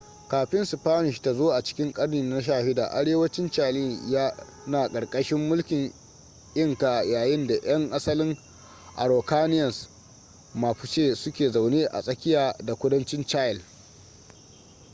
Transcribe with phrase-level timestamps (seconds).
[0.27, 5.93] kafin spanish ta zo a cikin ƙarni na 16 arewacin chile yana ƙarƙashin mulkin
[6.55, 8.37] inca yayin da 'yan asalin
[8.95, 9.89] araucanians
[10.53, 13.61] mapuche suke zaune a tsakiya da kudancin chile